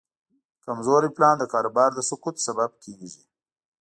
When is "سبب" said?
2.45-2.69